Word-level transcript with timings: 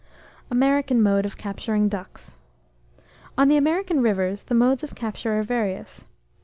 AMERICAN 0.49 0.99
MODE 1.03 1.27
OF 1.27 1.37
CAPTURING 1.37 1.87
DUCKS. 1.87 2.35
On 3.37 3.49
the 3.49 3.55
American 3.57 4.01
rivers, 4.01 4.41
the 4.45 4.55
modes 4.55 4.83
of 4.83 4.95
capture 4.95 5.37
are 5.37 5.43
various. 5.43 6.05